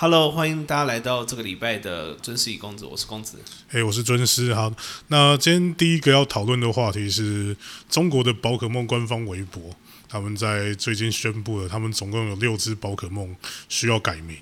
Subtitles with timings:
[0.00, 3.36] Hello，欢迎大家来到这个礼拜的尊师与公子，我是公子。
[3.68, 4.54] 哎，我是尊师。
[4.54, 4.74] 好，
[5.08, 7.54] 那今天第一个要讨论的话题是
[7.90, 9.76] 中国的宝可梦官方微博，
[10.08, 13.36] 他们在最近宣布了，他们总共有六只宝可梦
[13.68, 14.38] 需要改名。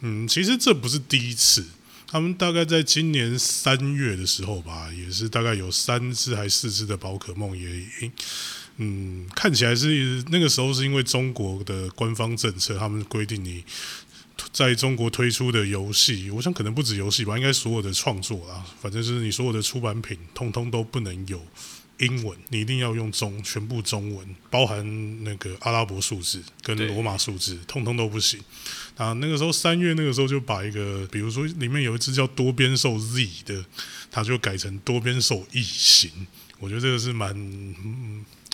[0.00, 1.66] 嗯，其实这不是第一次，
[2.06, 8.10] 他们大概在今年三月的时候吧，也是大概有三只还四只的宝可梦也，
[8.78, 13.62] 嗯，看起来是那个时候是因为中国的官方政策，他们规定你。
[14.52, 21.44] 在中国推出的游戏，我想可能不止游戏吧，应该所有的创作啦，反正是你所有的出版品，通通都不能有
[21.98, 28.40] 英文，你一定要用中，全部中文，包含那个阿拉伯数字跟罗马数字，通通都不行。
[28.96, 33.64] 啊，那个时候三月那个时候就把一个，比如说里面有一只叫多边兽 Z 的，
[34.10, 36.10] 它就改成多边兽异形，
[36.58, 37.34] 我觉得这个是蛮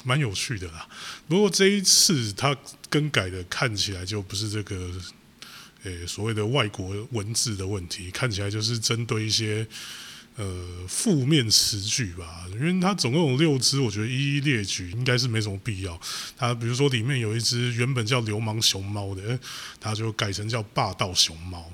[0.04, 0.88] 蛮有趣的啦。
[1.29, 2.57] 不过这一次它
[2.88, 4.91] 更改的看起来就不是这个。
[5.84, 9.66] 诶，所谓的外国文字的问题，看起来就是针对一些
[10.37, 12.45] 呃负面词句吧。
[12.52, 15.99] 因为它总共有六只，我觉得一一列举应该是没什么必要。
[16.37, 19.38] 它比如说里面有一只原本叫流氓熊猫的，
[19.80, 21.65] 它就改成叫霸道熊猫。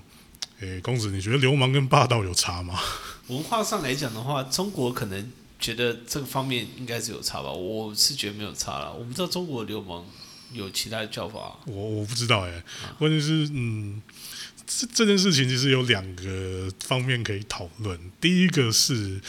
[0.61, 2.81] 诶，公子，你觉得流氓跟霸道有差吗？
[3.27, 7.51] 文化上来讲的话，中国可能觉得这个方面应该是有差吧。
[7.51, 8.95] 我是觉得没有差了。
[8.95, 10.07] 我们知道中国流氓。
[10.53, 11.59] 有其他的叫法？
[11.67, 12.63] 我我不知道哎。
[12.99, 14.01] 关键是，嗯，
[14.67, 17.99] 这这件事情其实有两个方面可以讨论。
[18.21, 19.21] 第一个是，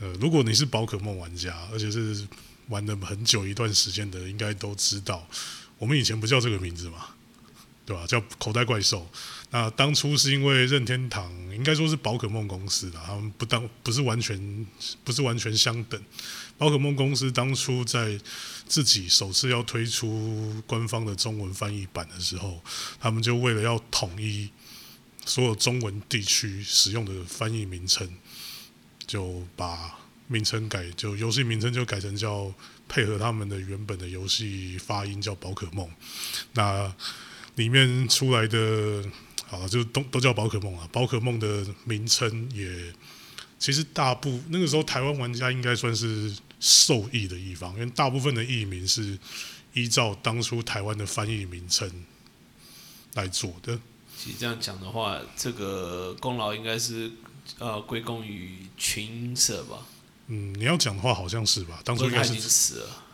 [0.00, 2.26] 呃，如果你是宝可梦玩家，而且是
[2.68, 5.26] 玩了很久一段时间的，应该都知道，
[5.78, 7.06] 我们以前不叫这个名字嘛，
[7.86, 8.06] 对吧？
[8.06, 9.08] 叫口袋怪兽。
[9.50, 14.66] 那当初是因为任天堂，应该说是宝可梦公司的，他们不当不是完全
[15.02, 15.98] 不是完全相等。
[16.58, 18.18] 宝可梦公司当初在
[18.66, 22.60] 自己首次要推出官方的中文翻译版的时候，
[23.00, 24.50] 他们就为了要统一
[25.24, 28.06] 所有中文地区使用的翻译名称，
[29.06, 32.52] 就把名称改，就游戏名称就改成叫
[32.88, 35.88] 配合他们的原本的游戏发音叫宝可梦。
[36.52, 36.92] 那
[37.54, 39.04] 里面出来的。
[39.50, 40.86] 好，就都都叫宝可梦啊。
[40.92, 42.92] 宝可梦的名称也，
[43.58, 46.30] 其实大部那个时候台湾玩家应该算是
[46.60, 49.18] 受益的一方，因为大部分的译名是
[49.74, 51.90] 依照当初台湾的翻译名称
[53.14, 53.78] 来做的。
[54.16, 57.12] 其实这样讲的话，这个功劳应该是
[57.58, 59.86] 呃归功于群社吧。
[60.26, 61.80] 嗯，你要讲的话好像是吧？
[61.84, 63.04] 当初应该是死了。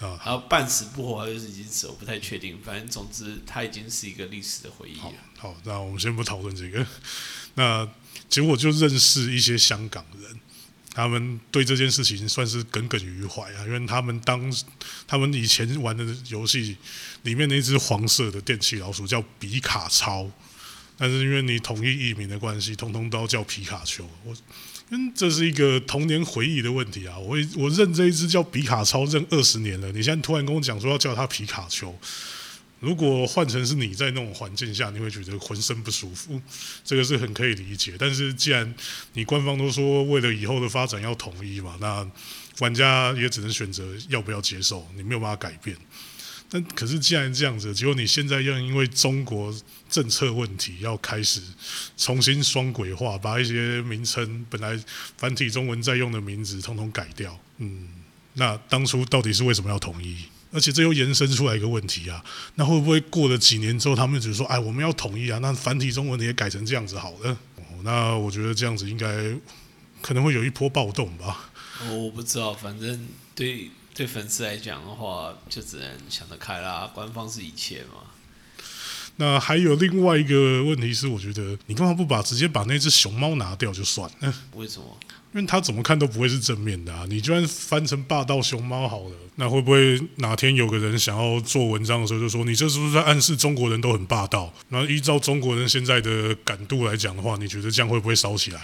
[0.06, 2.60] 啊，还有半死不活，还是已经死，我不太确定。
[2.62, 5.12] 反正总之，他已经是一个历史的回忆了。
[5.36, 6.86] 好，那我们先不讨论这个。
[7.54, 7.88] 那
[8.28, 10.40] 结果就认识一些香港人，
[10.98, 14.52] 他们对这件事情算是耿耿于怀啊，因为他们当
[15.06, 16.76] 他们以前玩的游戏
[17.22, 20.28] 里面那只黄色的电器老鼠叫比卡超，
[20.96, 24.04] 但是因为你统一译名的关系，通通都叫皮卡丘。
[24.24, 24.36] 我。
[24.90, 27.18] 嗯，这是一个童年回忆的问题啊！
[27.18, 31.94] 我我认这一只叫比卡超认二十年了，你现在突然跟我讲说要叫它皮卡丘，
[32.80, 36.40] 如果换成是你在那种环境下，你会觉得浑身不舒服，
[36.84, 37.94] 这个是很可以理解。
[37.98, 38.72] 但是既然
[39.14, 42.08] 你官方都说为了以后的发展要统一嘛，那
[42.60, 45.76] 玩家也只能选择要不要接受，你没有办法改变。
[46.50, 49.54] 但可是既然这样子，结果你现在又因为中国
[49.90, 51.42] 政策问题要开始
[51.96, 54.78] 重新双轨化，把一些名称本来
[55.18, 57.38] 繁体中文在用的名字通通改掉。
[57.58, 57.88] 嗯，
[58.32, 60.24] 那当初到底是为什么要统一？
[60.52, 65.38] 而且这又延伸出来一个问题啊，那会不会过了几年之后，他们只是说，哎，我们要统一啊？
[65.40, 67.36] 那繁体中文也改成这样子好了？
[67.82, 69.06] 那我觉得这样子应该
[70.00, 71.50] 可能会有一波暴动吧。
[71.90, 73.70] 我不知道，反正对。
[73.94, 76.88] 对粉丝来讲的话，就只能想得开啦。
[76.94, 78.04] 官方是一切嘛。
[79.16, 84.32] 那还有另外一个问题是，我觉得你干嘛不把直接把那只熊猫拿掉就算了？
[84.52, 84.96] 为什么？
[85.32, 87.04] 因为他怎么看都不会是正面的啊！
[87.08, 94.52] 你就算翻成霸道熊猫好了，那会不会哪天有个人想要做文章的时候，就说你这是不是在暗示中国人都很霸道？
[94.70, 98.60] 那依照中国人现在的感度来讲的话，你觉得这样会不会烧起来？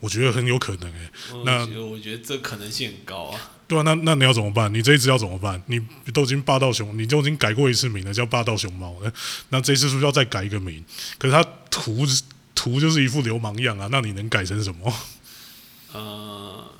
[0.00, 1.10] 我觉得很有可能诶。
[1.44, 3.52] 那我觉得这可能性很高啊。
[3.68, 4.72] 对啊，那那你要怎么办？
[4.72, 5.60] 你这一只要怎么办？
[5.66, 5.80] 你
[6.14, 9.12] 都已经霸道熊，你都已经改过一次名了，叫霸道熊猫了。
[9.50, 10.82] 那这次是不是要再改一个名？
[11.18, 12.06] 可是他图
[12.54, 14.92] 图就是一副流氓样啊，那你能改成什么？
[15.96, 16.70] 呃，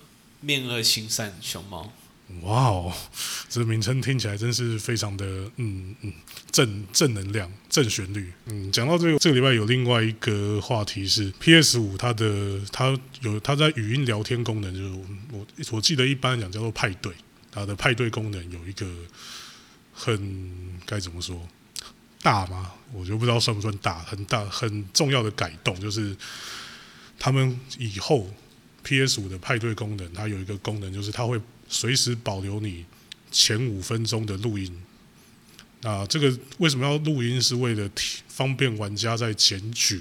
[0.40, 1.90] 面恶心善熊猫。
[2.42, 2.92] 哇哦，
[3.48, 5.24] 这名称听起来真是非常的
[5.56, 6.12] 嗯嗯
[6.50, 8.32] 正正能量正旋律。
[8.46, 14.90] 嗯，讲到这个，这个礼拜有另外一个话题是 PS 五，它的它有它在语音聊天功能，就是
[15.32, 17.12] 我我记得一般讲叫做派对，
[17.52, 18.86] 它的派对功能有一个
[19.94, 21.40] 很该怎么说
[22.22, 22.72] 大吗？
[22.92, 26.16] 我就不知道算不算大，很大很重要的改动就是
[27.20, 28.28] 他们以后
[28.86, 32.86] PS 五的派对功能，它有一个功能就是它会随时保留你
[33.32, 34.72] 前五分钟的录音。
[35.82, 37.42] 那这个为什么要录音？
[37.42, 37.90] 是为了
[38.28, 40.00] 方便玩家在检举，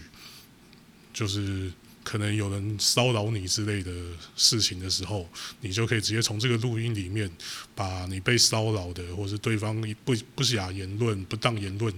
[1.11, 1.71] 就是
[2.05, 3.91] 可能有人骚扰你之类的
[4.37, 5.27] 事情的时候，
[5.59, 7.29] 你就可以直接从这个录音里面
[7.73, 9.75] 把你被骚扰的，或是对方
[10.05, 11.93] 不不雅言论、不当言论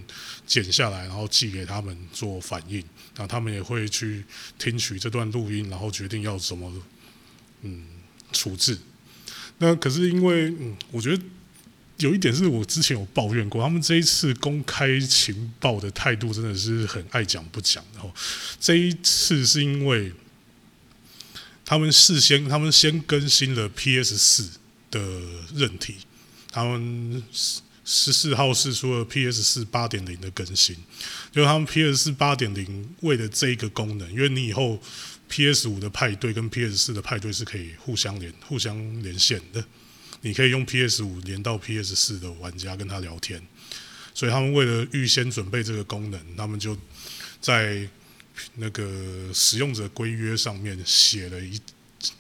[0.46, 2.84] 剪下来，然后寄给他们做反应。
[3.18, 4.24] 那他们也会去
[4.58, 6.74] 听取这段录音，然后决定要怎么
[7.64, 7.86] 嗯
[8.32, 8.80] 处置。
[9.58, 11.22] 那可是因为嗯，我觉得。
[11.98, 17.84] 有一点是我之前有抱怨过，他们这一次公开情报的态度真的是很爱讲不讲。
[17.94, 18.14] 然后
[18.60, 20.14] 这一次是因为
[21.66, 24.50] 他们事先，他们先更新了 PS 四
[24.92, 25.00] 的
[25.56, 25.96] 韧体，
[26.52, 27.24] 他们
[27.84, 30.76] 十四号是出了 PS 四八点零的更新，
[31.32, 34.80] 就是他们 PS 四八点零为了这一个功能，因为你以后
[35.30, 39.66] PS 五的派对跟 PS 四的派对是可以互相连、互相连线的。
[40.28, 43.42] 你可以用 PS 五连到 PS 四的玩家跟他聊天，
[44.14, 46.78] 所以他们为了预先准备这个功能，他们就
[47.40, 47.88] 在
[48.56, 51.62] 那个使用者规约上面写了一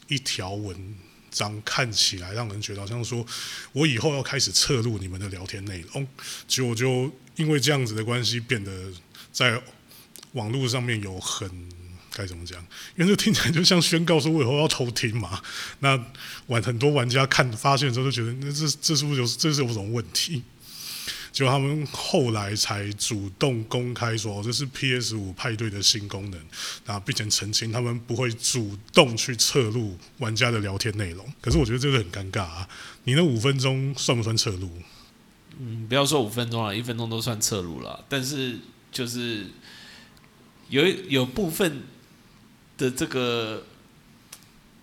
[0.07, 0.95] 一条文
[1.29, 3.25] 章，看起来让人觉得好像说，
[3.73, 6.07] 我以后要开始侧录你们的聊天内容，
[6.47, 8.89] 结果就因为这样子的关系，变得
[9.33, 9.61] 在
[10.31, 11.51] 网络上面有很。
[12.17, 12.59] 该怎么讲？
[12.95, 15.39] 因为这听起来就像宣告说我以后要偷听嘛。
[15.81, 16.03] 那
[16.47, 20.41] 玩很多玩家看发现之后就觉得，那这这是不是有这是有什么问题？
[21.31, 26.39] 结果他们后来才主动公开说，这是 PS 五派对的新功能，
[26.87, 31.23] 那并且澄清他们不会主动去侧录玩家的聊天内容。
[31.39, 32.67] 可是我觉得这个很尴尬啊！
[33.03, 34.71] 你那五分钟算不算侧录？
[35.59, 38.03] 嗯，不要说五分钟了，一分钟都算侧录了。
[38.09, 38.57] 但是
[38.91, 39.45] 就是
[40.69, 41.83] 有有部分。
[42.77, 43.63] 的这个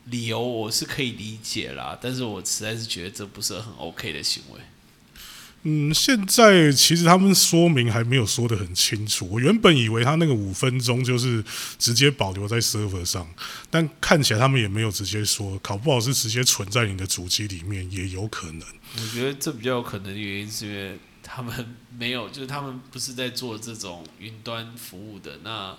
[0.07, 4.61] 理由我是可以理解啦，但是我实在是觉得这不是很 OK 的行为。
[5.63, 9.27] 嗯，现在其实他们说明还没有说的很清楚。
[9.31, 11.43] 我原本以为他那个五分钟就是
[11.79, 13.27] 直接保留在 server 上，
[13.71, 18.61] 但看起来他们也没有直接说，考不好是直接存在你的主机里面也有可能。
[18.97, 25.75] 我觉得这比较有可能的原因是因为他们没有，就是他们不是在做这种云端服务的那。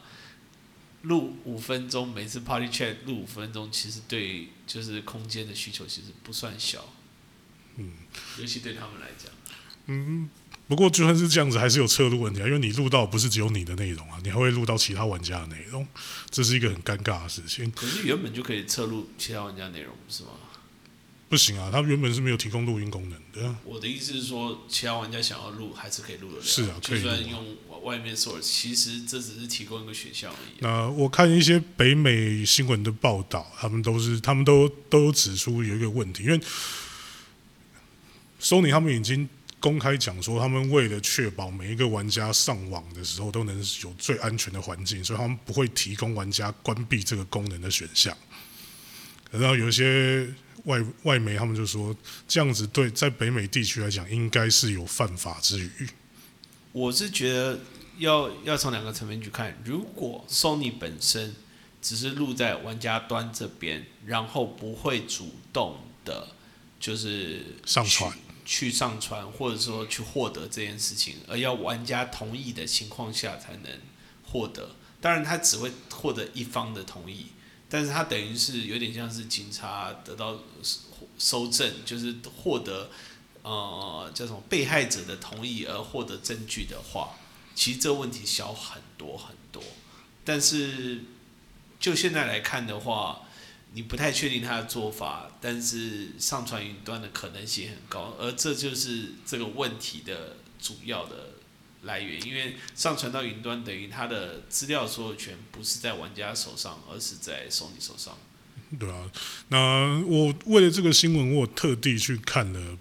[1.06, 6.94] 录五分钟，每次 Party Chat 录五分钟，其实对就是空间的需求其实不算小，
[7.78, 7.92] 嗯，
[8.40, 9.32] 尤其对他们来讲，
[9.88, 10.30] 嗯，
[10.68, 15.88] 不过就算是这样子，还是有侧录问题啊，因为你录到不是只有你的内容啊，你还会录到其他玩家的内容，
[16.30, 17.72] 这是一个很尴尬的事情。
[17.72, 20.32] 可是原本就可以侧录其他玩家内容，不是吗？
[21.36, 23.54] 不行啊，他原本是没有提供录音功能的。
[23.66, 26.42] 我的意思是说，其他玩家想要录还是可以录的。
[26.42, 30.60] 是啊，可以用外面 source，其实这只是提供一个选项而已。
[30.60, 36.40] 那我看一些北美新闻的报道，他们都是，他们都都有指出有一个问题，因为
[38.40, 39.28] Sony 他们已经
[39.60, 48.18] 公开讲说，他们为了确保每一个玩家上网的时候都能有最安全的环境，所以他们不会提供玩家关闭这个功能的选项。
[49.32, 50.34] 然后有一些。
[50.66, 51.96] 外外媒他们就说，
[52.28, 55.90] 这样子对在北美地区来讲，应该是有犯法之余。
[56.72, 57.60] 我是觉得
[57.98, 61.36] 要要从两个层面去看，如果 Sony 本身
[61.82, 66.30] 只是录在玩家端这边，然后不会主动的，
[66.80, 68.12] 就是上传
[68.44, 73.72] 去上传，或者说去获得这件事情，而要玩家同意的情况下才能
[74.24, 74.76] 获得。
[75.00, 77.28] 当然，他只会获得一方的同意。
[77.70, 80.40] 但是他等于是有点像是警察得到
[81.18, 82.90] 收证，就是获得
[83.42, 87.18] 呃叫什么被害者的同意而获得证据的话，
[87.54, 89.62] 其实这问题小很多很多。
[90.24, 91.02] 但是
[91.80, 93.22] 就现在来看的话，
[93.74, 101.35] 你不太确定他的做法，但是上传云端的可能性很高，而这就是这个问题的主要的。
[101.86, 108.18] 来源，因为上传到云端等于它的资料所有权不是在玩家手上，而是在 Sony 手上。
[108.80, 109.10] 对啊，
[109.50, 112.78] 那我为了这个新闻，我特地去看了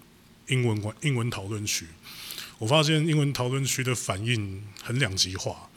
[0.47, 1.85] 英文馆英文讨论区，
[2.57, 5.69] 我发现英文讨论区的反应很两极化。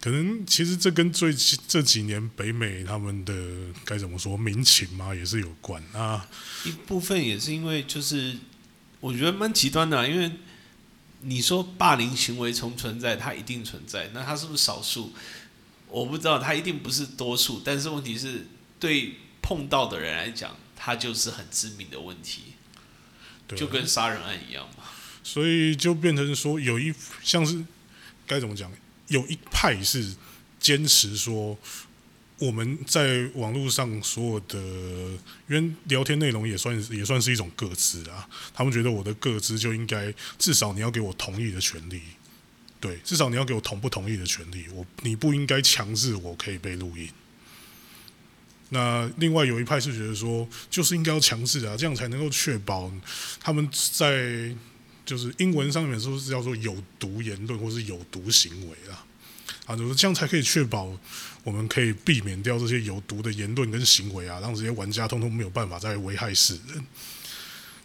[0.00, 3.34] 可能其实这跟最近这几年北美他们的
[3.84, 6.28] 该怎么说民情嘛，也是有关啊。
[6.64, 8.36] 一部分也是因为就是
[9.00, 10.32] 我觉得蛮极端的，因为。
[11.20, 15.12] 你说霸凌行为从存在，它一定存在，那它是不是少数？
[15.88, 17.62] 我不知道，它一定不是多数。
[17.64, 18.46] 但是问题是
[18.78, 22.54] 对碰到的人来讲，它就是很致命的问题，
[23.48, 24.84] 就跟杀人案一样嘛。
[25.22, 27.64] 所以就变成说，有一像是
[28.26, 28.70] 该怎么讲？
[29.08, 30.14] 有一派是
[30.58, 31.56] 坚持说，
[32.38, 34.58] 我们在网络上所有的，
[35.48, 38.28] 因为聊天内容也算也算是一种个资啊。
[38.52, 42.02] 他们觉得我的个资就应该至少你要给我同意的权利，
[42.78, 44.66] 对，至少你要给我同不同意的权利。
[44.74, 47.08] 我你不应该强制我可以被录音。
[48.68, 52.92] 那另外有一派是觉得说，就是应该要强制啊，这样才能够确保
[53.40, 54.54] 他们在
[55.06, 59.06] 就是英文上面说是叫做有毒言论或是有毒行为啊，
[59.66, 60.92] 啊，就是这样才可以确保
[61.46, 66.84] 我们可以避免掉这些有毒的言论跟行为啊，让这些玩家通通没有办法再危害世人。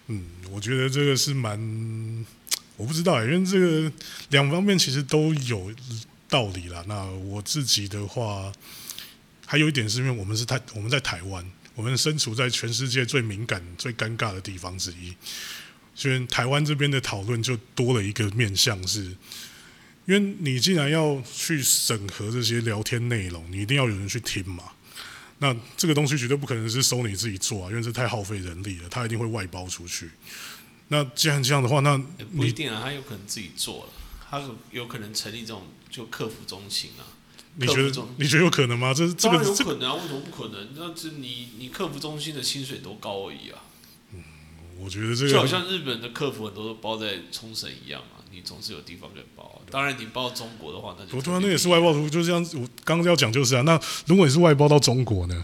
[0.08, 2.26] 嗯，我觉得这个是蛮，
[2.76, 3.92] 我不知道，因为这个
[4.30, 5.72] 两方面其实都有
[6.28, 6.84] 道理啦。
[6.88, 8.52] 那我自己的话。
[9.44, 15.14] 还有一点是因为我们是台，我们在台湾，我们身处在全世界最敏感、最尴尬的地方之一，
[15.94, 19.14] 所以台湾这边的讨论就多了一个面向，是
[20.06, 24.64] 因为你既然要去审核这些聊天内容，你一定要有人去听嘛。
[25.40, 30.12] 那这个东西绝对不可能是收你自己做啊，因为这太耗费人力了，他一定会外包出去。
[30.90, 31.98] 那既然这样的话，那
[32.36, 33.94] 不一定啊，他有可能自己做了，
[34.30, 34.42] 他
[34.72, 37.04] 有可能成立这种就客服中心啊。
[37.56, 38.94] 你觉得你觉得有可能吗？
[38.94, 39.96] 这这个有可能啊？
[39.96, 40.70] 为什么不可能？
[40.76, 43.60] 那这你你客服中心的薪水多高而已啊？
[44.14, 44.24] 嗯，
[44.78, 49.62] 我觉得这个就好像日本的客服很多都包在冲绳一样啊，你总是有地方可以包。
[49.70, 52.42] 当然，你报中国的话，那就不对啊，那也是外包图，就这样。
[52.56, 55.44] 我刚刚要讲就是啊，那如果你是外包到中国呢？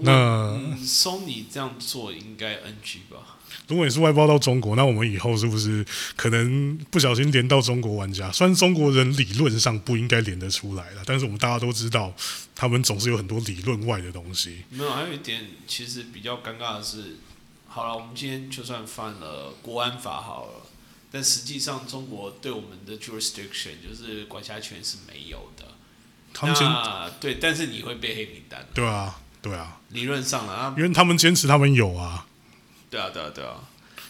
[0.00, 3.36] 那 Sony 这样做应该 NG 吧？
[3.66, 5.84] 如果你是外包到中国，那我们以后是不是
[6.14, 8.30] 可能不小心连到中国玩家？
[8.30, 12.14] 虽然中国人理论上不应该连得出来了，但是我们大家都知道，
[12.54, 14.62] 他们总是有很多理论外的东西。
[14.70, 17.16] 没有，还有一点其实比较尴尬的是，
[17.66, 20.52] 好了，我们今天就算犯了国安法好了，
[21.10, 25.64] 但实际上中国对我们的 jurisdiction 就是管辖权是没有的。
[26.42, 28.66] 那对，但是你会被黑名单。
[28.74, 29.80] 对啊，对啊。
[29.90, 32.26] 理论上啊，因为他们坚持他们有啊。
[32.90, 33.64] 对啊，对啊，对啊，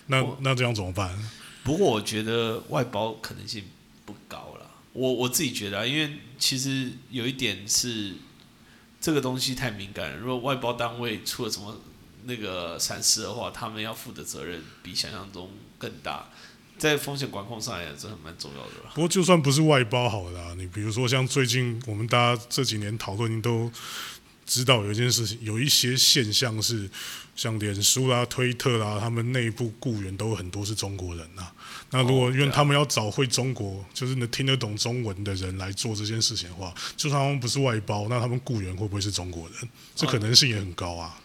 [0.06, 1.16] 那那这样怎么办？
[1.62, 3.64] 不过我觉得外包可能性
[4.04, 4.70] 不高了。
[4.92, 8.14] 我我自己觉得，啊因为其实有一点是
[9.00, 10.16] 这个东西太敏感了。
[10.16, 11.80] 如果外包单位出了什么
[12.24, 16.30] 那个闪失的话，他们要负的责任比想象中更大，
[16.78, 18.90] 在风险管控上也是很蛮重要的。
[18.94, 23.70] 不过就算不是外包好了，你比如说像最近我们大家这几年讨论都。
[24.50, 26.88] 知道有一件事情，有一些现象是，
[27.36, 31.46] 像脸书啦、推特啦，他们内部雇员都很多是中国人呐。
[31.90, 39.68] 那如果因为他们要找会中国，就是能听得懂中文的人来做这件事情的话，就算他们不是外包，那他们雇员会不会是中国人？
[39.94, 41.20] 这可能性也很高啊。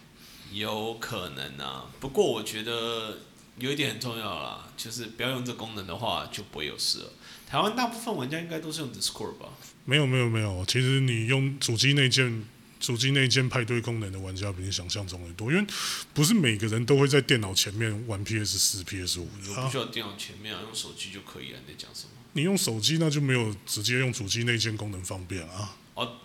[0.52, 3.20] 有可能啊，不过我觉得
[3.58, 7.12] 有一点很重要啦，就是不要用这功能的话，就不会有事了。
[7.46, 9.48] 台湾大部分玩家应该都是用 Discord 吧？
[9.84, 12.44] 没有没有没有，其实你用主机内建。
[12.80, 15.66] 主机内建派对功能的玩家比你想象中的多，因为
[16.12, 19.54] 不是每个人都会在电脑前面玩 PS 四、PS 五的。
[19.62, 21.58] 不需要电脑前面啊，用手机就可以了。
[21.66, 22.10] 你在讲什么？
[22.34, 25.74] 你用手机那就没有直接用主机内建功能方便啊。
[25.94, 26.16] 哦，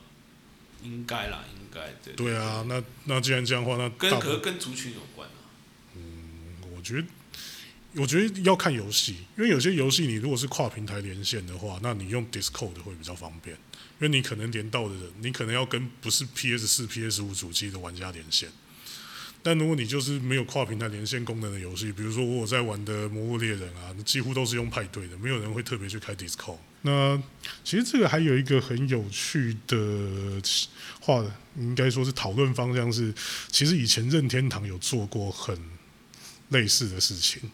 [0.83, 2.13] 应该啦，应该对。
[2.15, 5.47] 对啊，那那既然这样的话，那跟可跟族群有关啊。
[5.95, 7.07] 嗯，我觉得，
[7.95, 13.57] 我觉得要看游戏，因为有些游戏你如果是跨平台连线的话，那你用 Discord 会比较方便。
[13.99, 18.49] 因为你可能连到的人，你可能要跟不是 PS 四、PS 五主机的玩家连线。
[19.41, 26.57] 但如果你就是没有跨平台连线功能的游戏，比如说我在玩的《魔物猎人》啊，几乎都是用派对的，没有人会特别去开 Discord。
[26.83, 27.21] 那
[27.63, 30.41] 其实这个还有一个很有趣的
[31.01, 31.25] 话，
[31.57, 33.13] 应该说是讨论方向是，
[33.49, 35.57] 其实以前任天堂有做过很
[36.49, 37.49] 类似的事情。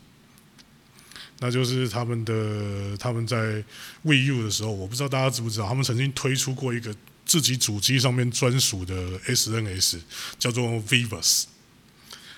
[1.40, 3.64] 那就是他们的他们在
[4.06, 10.00] Wii U 的时候，我不知道大家知不知道，他们曾经推出过一个自己主机上面专属的 SNS，
[10.40, 11.46] 叫做 Vivus。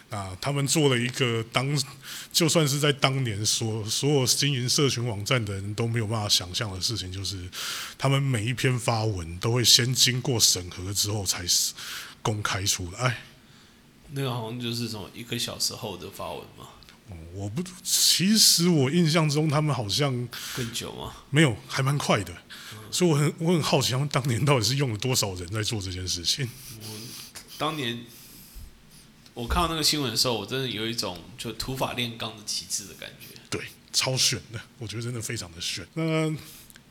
[0.10, 1.68] 啊，他们做了一个当
[2.32, 7.38] 就算是在当年所所有经营社群网站的人都没有办法想象的事情，就是
[7.98, 11.46] 他们每一篇发文都会先经过审核之后才
[12.22, 13.18] 公开出来。
[14.12, 16.70] 那个好像就是什么一个小时后的发文嘛。
[17.34, 20.12] 我不，其实我印象中他们好像
[20.56, 21.14] 更久吗？
[21.30, 22.36] 没有，还蛮快的。
[22.90, 26.50] 所以我很我很好奇，他们当年到底是用了多少人在做这件事情。
[26.82, 26.88] 我
[27.58, 28.04] 当年
[29.34, 33.40] 我看到那个新闻的时候，我真的有一种就土法炼钢的旗帜的感觉。
[33.50, 33.62] 对，
[33.94, 35.86] 超炫的，我觉得真的非常的炫。
[35.94, 36.34] 那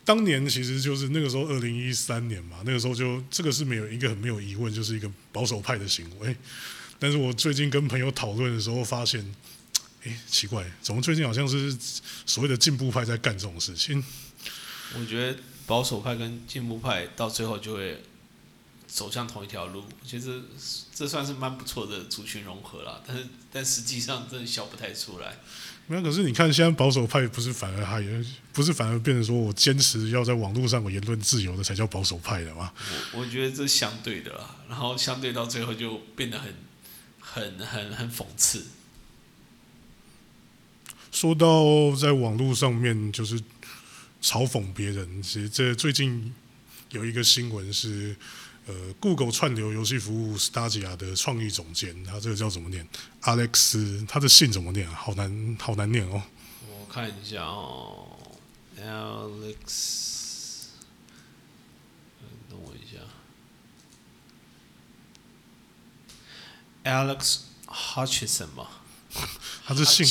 [0.05, 6.37] 当年其实就是那个时候，二零一三年嘛，那个时候就这个是没有一个很没有疑问，就是一个保守派的行为。
[6.99, 9.35] 但是我最近跟朋友讨论的时候，发现。
[10.07, 11.77] 哎，奇怪，怎么最近好像是
[12.25, 14.03] 所谓的进步派在干这种事情？
[14.95, 18.01] 我觉得保守派跟进步派到最后就会
[18.87, 20.41] 走向同一条路，其实
[20.95, 23.03] 这算是蛮不错的族群融合啦。
[23.05, 25.37] 但是但实际上真的笑不太出来。
[25.89, 28.01] 没有，可是你看，现在保守派不是反而还
[28.53, 32.73] 不是反而变成说我坚持要在网络上有言论自由的才叫保守派的吗？
[33.13, 36.55] 我我觉得这相对的啦，然后相对到最后就变得很
[37.21, 38.67] 很很很讽刺。
[41.17, 43.41] 说到在网络上面就是
[44.21, 46.35] 嘲讽别人，其实这最近
[46.91, 48.15] 有一个新闻是。
[48.69, 52.85] 呃，Google 串流游戏服务 Stadia 的创意总监，他这个叫怎么念
[53.23, 54.95] ？Alex，他的姓怎么念啊？
[54.97, 56.21] 好难，好难念哦。
[56.69, 58.09] 我看一下哦
[58.77, 60.65] ，Alex，
[62.51, 62.99] 等我一下
[66.83, 68.76] ，Alex Hutchinson 吧。
[69.67, 70.07] 他的姓，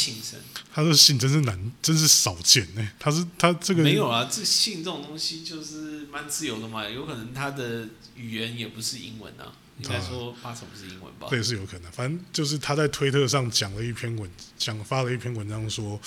[0.73, 2.87] 他的姓真是难，真是少见呢。
[2.99, 11.27] 他是他这个没有啊，这姓这种东西就是蛮自由的嘛，有可能他的语言也不是英文啊，应该说八成不是英文吧？
[11.29, 11.91] 这也是有可能。
[11.93, 15.99] 反正就是他在推特上讲了一篇文，讲发了一篇文章，说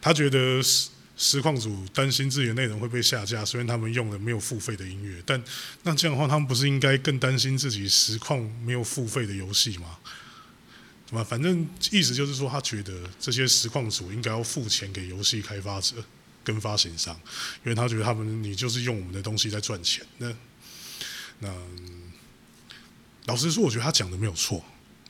[0.00, 5.40] 他觉得实实况组担心自己的内容会被下架，虽然他们用了没有付费的音乐，但
[5.84, 9.98] 那这样的话，他们不是应该更担心自己实况没有付费的游戏吗？
[11.22, 15.96] 反正意思就是说，他觉得这些实况组应该要付钱给游戏开发者
[16.42, 17.14] 跟发行商，
[17.64, 20.06] 因为他觉得他们你就是用我们的东西在赚钱。
[20.16, 20.32] 那
[21.40, 21.52] 那
[23.26, 24.64] 老实说，我觉得他讲的没有错，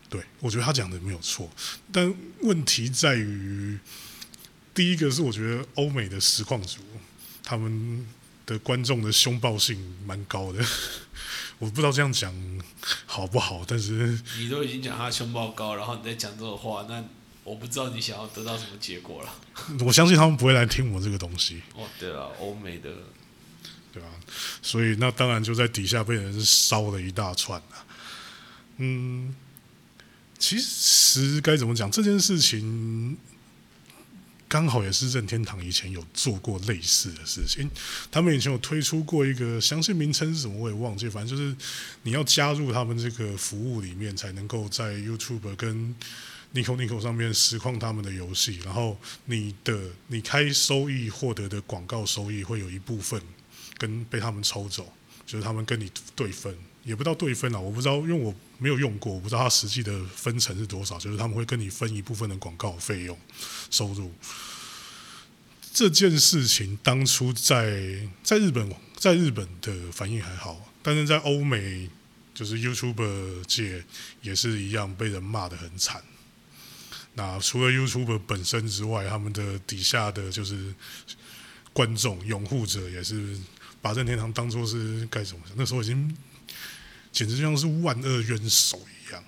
[0.08, 1.48] 对我觉得他讲的没有错。
[1.92, 3.78] 但问题在于，
[4.74, 6.80] 第一个是我觉得欧美的实况组
[7.44, 8.06] 他们
[8.44, 10.64] 的观众的凶暴性蛮高的。
[11.62, 12.34] 我不知道这样讲
[13.06, 17.04] 好不好，但是你都已经讲他胸包高，然后你再讲这种话，那
[17.44, 19.32] 我不知道你想要得到什么结果了。
[19.86, 21.62] 我相信他们不会来听我这个东西。
[21.76, 22.90] 哦，对了，欧美的，
[23.92, 24.08] 对吧？
[24.60, 27.86] 所以那当然就在底下被人烧了一大串啊。
[28.78, 29.32] 嗯，
[30.40, 33.16] 其实该怎么讲这件事情？
[34.52, 37.70] 刚好也是任天堂以前有做过类似的事情，
[38.10, 41.56] 他们以前有推出过一个详细名称是什么我也忘记，反正就是
[42.02, 45.96] 你要加入他们这个服务里面，才能够在 YouTube 跟
[46.52, 53.18] Nico Nico 上面实况他们的游戏，然后你的你开收益获得的广告收益会有一部分
[53.78, 54.92] 跟被他们抽走，
[55.24, 56.54] 就是他们跟你对分。
[56.84, 60.96] 也不知道对分啊，我不知道，因为我没有用过，我不知道它实际的分成是多少。
[60.96, 63.18] 就是他们会跟你分一部分的广告费用
[63.72, 64.12] 收入。
[65.74, 71.90] 这件事情当初在在日本，在日本的反应还好，但是在欧美，
[72.32, 73.84] 就是 YouTube 界
[74.20, 76.00] 也是一样被人骂的很惨。
[77.14, 80.72] 那除了 YouTube 本身之外，他们的底下的就是
[81.72, 83.36] 观众拥护者也是
[83.80, 85.42] 把任天堂当做是该怎么？
[85.56, 86.16] 那时候已经。
[87.12, 89.22] 简直像是万恶冤首一样。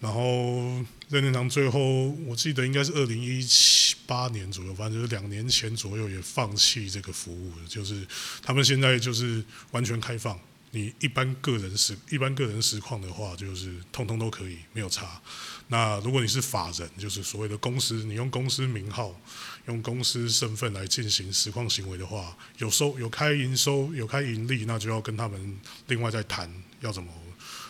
[0.00, 1.80] 然后任天堂最后，
[2.26, 7.52] 我记得应该是二零一七八年左右，反正就是两年前左右也放弃这个服务。
[7.68, 8.06] 就是
[8.42, 10.38] 他们现在就是完全开放，
[10.70, 15.20] 你一般个人实一般个人实况的话，就是通通都可以，没有差。
[15.66, 19.20] 那如果你是法人，就是所谓的公司，你用公司名号、
[19.66, 26.48] 用公司身份来进行实况行为的话，有收有开营收、有开盈利，那就要跟他们另外再谈。
[26.80, 27.12] 要怎么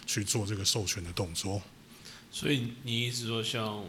[0.07, 1.63] 去做这个授权的动作？
[2.31, 3.85] 所以你意思说，像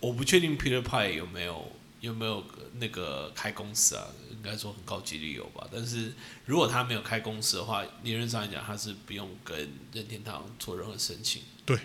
[0.00, 2.44] 我不确定 Peter Pie 有没有有没有
[2.80, 4.06] 那个开公司啊？
[4.30, 5.68] 应该说很高几率有吧。
[5.70, 6.12] 但是
[6.46, 11.42] 如果他没有开公司的话，理论上来讲，他是不用跟任天堂做任何申请。
[11.64, 11.78] 对，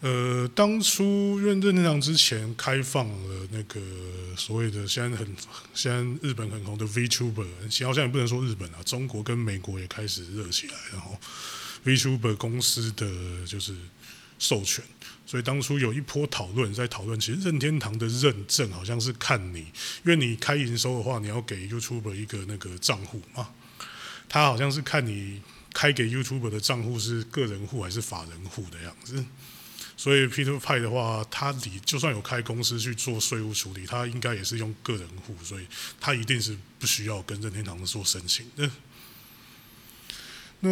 [0.00, 1.02] 呃，当初
[1.40, 3.80] 因为任天堂之前开放了那个
[4.36, 5.26] 所谓的现在很
[5.74, 7.46] 现在日本很红的 VTuber，
[7.84, 11.18] 好像也不能说日本啊，中国跟美国也开始热起来，然后
[11.84, 13.74] VTuber 公司的就是
[14.38, 14.84] 授权，
[15.26, 23.48] 所以当初有一波讨论在讨论，其实任天堂的认证好像是看你，因为你开营收的话，你要给 YouTuber 一个那个账户嘛，
[24.28, 25.42] 他好像是看你。
[25.70, 29.22] 开给 YouTuber 的账户是个人户还是法人户的样子？
[29.98, 35.66] 所以 Peter 派的话，他理就算有开公司去做税务处理，他应该也是用个人户，所以
[35.98, 38.70] 他一定是不需要跟任天堂做申请的。
[40.60, 40.70] 那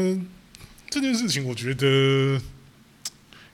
[0.88, 2.40] 这件事情，我觉得，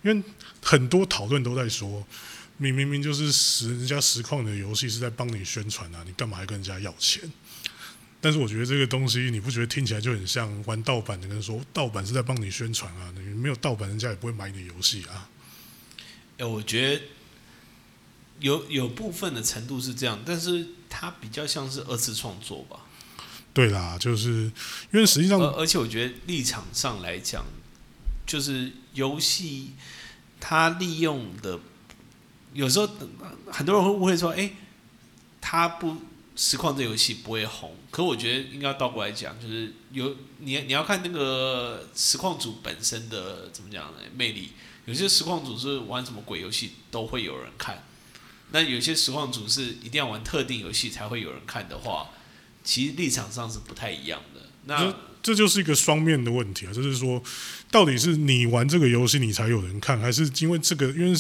[0.02, 0.22] 因为
[0.62, 2.06] 很多讨论都在说，
[2.58, 7.22] 你明明就是实人家实况的游戏是在帮你宣传啊，你干嘛还跟人家要钱？
[8.20, 13.10] 但是我觉得这个东西，你不觉得听起来就很像玩盗版的人说盗版是在帮你宣传啊？
[13.16, 15.30] 你没有盗版，人家也不会买你的游戏啊。
[16.42, 17.02] 哎，我觉得
[18.40, 22.80] 有有部分的程度是这样，但是它比较像是二次创作吧。
[23.54, 24.50] 对啦，就是
[24.92, 27.44] 因为实际上而而且我觉得立场上来讲，
[28.26, 29.74] 就是游戏
[30.40, 31.60] 它利用的，
[32.52, 32.88] 有时候
[33.46, 34.50] 很多人会误会说，哎、
[35.40, 35.96] 它不
[36.34, 37.76] 实况这游戏不会红。
[37.92, 44.50] 可我觉得应该倒过来讲，就是有你你要看那个实况组本身的怎么讲呢魅力。
[44.84, 47.84] 有些实况组是玩什么鬼游戏都会有人看，
[48.50, 52.10] 那有些实况组是一定要玩特定游戏才会有人看的话，
[52.64, 54.40] 其实立场上是不太一样的。
[54.64, 57.22] 那这就是一个双面的问题啊，就是说，
[57.70, 61.18] 到底是你玩这个游戏你才有人看，还是因为这个，因为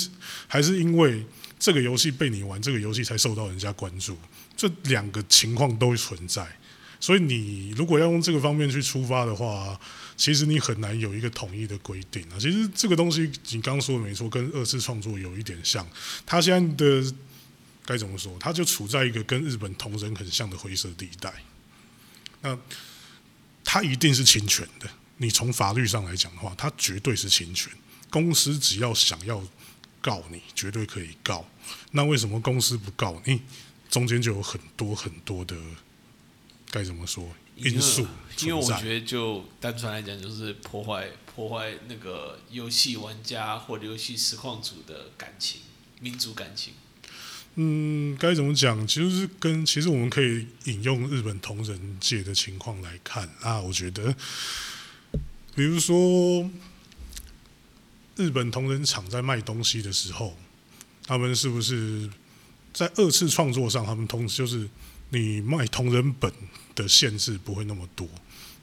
[0.48, 1.24] 还是因为
[1.58, 4.16] 这个游戏被你玩这个游戏才受到人家关注？
[4.56, 6.46] 这两个情况都存在，
[6.98, 9.80] 所以你如果要用这个方面去出发的话，
[10.16, 12.36] 其实你很难有一个统一的规定啊。
[12.38, 15.86] 其实这个东西你刚刚说的没错，跟二次创作有一点像，
[16.24, 17.14] 它现在的
[17.84, 18.36] 该怎么说？
[18.38, 21.32] 它就处在一个跟日本同人很像的灰色地带。
[22.40, 22.58] 那
[23.64, 24.88] 它一定是侵权的。
[25.18, 27.72] 你从法律上来讲的话，它绝对是侵权。
[28.10, 29.42] 公司只要想要
[30.00, 31.48] 告你，绝对可以告。
[31.92, 33.40] 那为什么公司不告你？
[33.88, 35.56] 中间就有很多很多的
[36.70, 37.28] 该怎么说
[37.64, 38.06] 因素
[38.40, 38.62] 因为我。
[38.62, 45.60] 觉得就单纯来讲，就是破坏破坏那个游戏玩家或者游戏实况组的感情、
[46.00, 46.74] 民族感情。
[47.54, 48.86] 嗯，该怎么讲？
[48.86, 54.14] 其实是跟其实我们可以引用日本同人界的情况来看啊，我觉得，
[55.54, 56.50] 比如说
[58.16, 60.34] 日本同人厂在卖东西的时候，
[61.06, 62.08] 他们是不是
[62.72, 64.66] 在二次创作上，他们同时就是
[65.10, 66.32] 你卖同人本
[66.74, 68.08] 的限制不会那么多，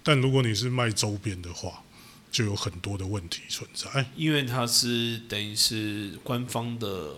[0.04, 1.84] 但如果你是卖周边的话，
[2.32, 4.06] 就有很多的问题存在。
[4.16, 7.16] 因为它是等于是官方的，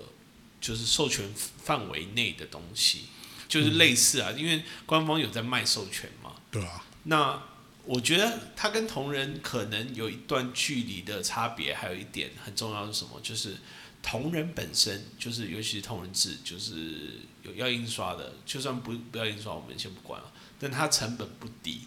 [0.60, 1.30] 就是授权
[1.64, 3.06] 范围内的东西，
[3.48, 6.34] 就是类似啊，因为官方有在卖授权嘛。
[6.50, 7.42] 对啊、那
[7.86, 13.20] 我觉得它跟同人可能有一段距离的差别，还有一点很重要是什么？
[13.24, 13.58] 就是
[14.02, 21.82] 同人本身就是，尤其是同人志，就是有要印刷的，就算不不要印刷，我们先不管了，但它成本不低。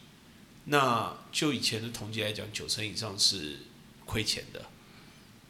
[0.67, 3.59] 那就以前的统计来讲，九成以上是
[4.07, 4.65] 亏钱的，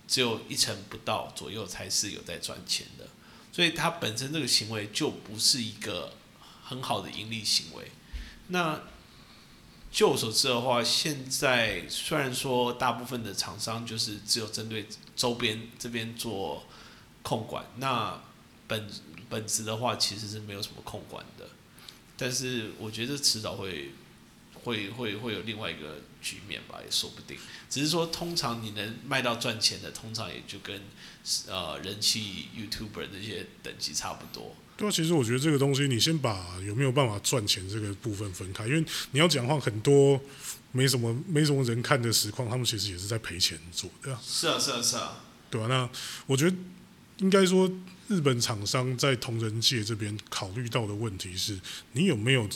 [0.08, 3.08] 只有一成不到左右才是有在赚钱的，
[3.52, 6.14] 所以它本身这个行为就不是一个
[6.64, 7.92] 很好的盈利行为。
[8.48, 8.80] 那
[9.94, 16.64] 就我所知的话，现在虽然说大部分的厂商就是只有针对周边这边做
[17.22, 18.20] 控管，那
[18.66, 18.90] 本
[19.30, 21.46] 本质的话其实是没有什么控管的。
[22.16, 23.92] 但是我觉得迟早会
[24.64, 27.38] 会会会有另外一个局面吧，也说不定。
[27.70, 30.82] 只是说，通常你能卖到赚钱的，通常也就跟
[31.46, 34.56] 呃人气 YouTuber 这些等级差不多。
[34.76, 40.20] 对啊，其实我觉得这个东西，你先把有没有办法赚钱这个部分分开，因为你要讲话很多
[40.72, 45.20] 没什么没什么人看的实况，他们其实也是在赔钱做的、啊，是啊，是啊，是啊。
[45.50, 45.88] 对吧、那
[46.26, 46.56] 我觉得
[47.18, 47.70] 应该说，
[48.08, 51.56] 日本厂商在同人界这边考虑到的问题是，
[51.92, 52.48] 你有没有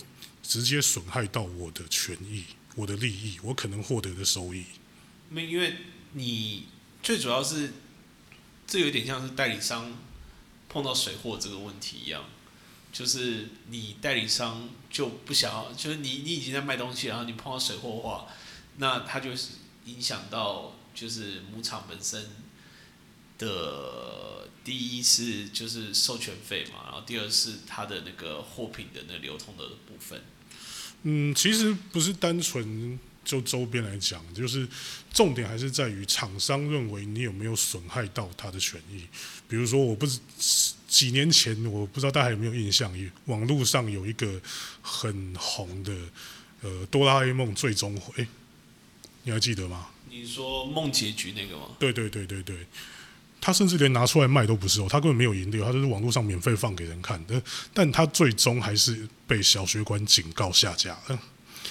[0.43, 2.43] 直接损害到我的权益、
[2.75, 4.65] 我的利益，我可能获得的收益。
[5.31, 5.77] 没，因为
[6.15, 6.67] 你
[7.01, 7.73] 最主要是，
[8.67, 9.97] 这有点像是代理商
[10.69, 12.25] 碰到水货这个问题一样，
[12.93, 18.27] 就是你代理商就不想要，就是你你已经在卖东西，然后你碰到水货的话，
[18.77, 19.49] 那它就是
[19.87, 22.29] 影响到就是牧场本身
[23.39, 30.23] 的第一是就是授权费嘛，然后第二是它的那个货品的那流通的部分。
[31.05, 32.99] 嗯，其实不是单纯
[33.29, 34.67] 就周边来讲，就是
[35.13, 39.03] 重点还是在于厂商认为你有没有损害到他的权益。
[39.47, 40.19] 比如说，我不是
[40.89, 42.91] 几年前，我不知道大家有没有印象，
[43.27, 44.41] 网络上有一个
[44.81, 45.93] 很红的
[46.63, 48.27] 呃哆啦 A 梦最终回，
[49.25, 49.89] 你还记得吗？
[50.09, 51.67] 你说梦结局那个吗？
[51.79, 52.57] 对对对对对，
[53.43, 57.43] 他甚至连拿出来卖都不是哦，他根本没有盈利哦，他就是网络上免费放给人看的，
[57.75, 61.21] 但他最终还是被小学馆警告下架了。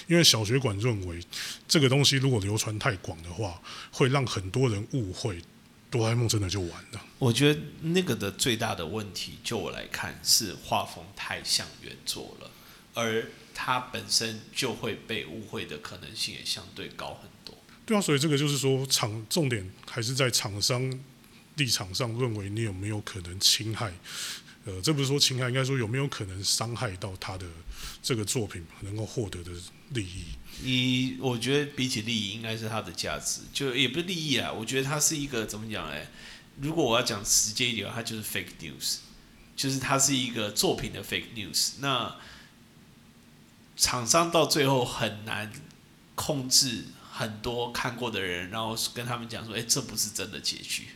[0.08, 1.22] 因为小学馆认为
[1.68, 5.40] 这个东西如果流传太广的话，会让很多人误会
[5.90, 7.04] 哆啦 A 梦真的就完了。
[7.18, 12.50] 我觉得那个的最大的问题，就我来看是画风太像原作了，
[12.94, 17.54] 而它本身就会被误会的可能性也相对高很多。
[17.84, 21.00] 对啊，所以这个就是说厂重点还是在厂商
[21.56, 23.92] 立场上认为你有没有可能侵害，
[24.68, 27.46] 呃，这不是说侵害，应该说有没有可能伤害到他的
[28.02, 29.50] 这个作品能够获得的
[29.90, 30.24] 利益。
[30.60, 34.52] 你我觉得比起利益，应该是它的价值，就也不是利益啊。
[34.52, 36.06] 我觉得它是一个怎么讲哎？
[36.60, 38.96] 如果我要讲直接一点，它就是 fake news，
[39.56, 41.74] 就是它是一个作品的 fake news。
[41.78, 42.16] 那
[43.74, 45.50] 厂商到最后很难
[46.14, 50.88] 控制很多看过的人，然后跟他们讲说，哎，这不是真的结局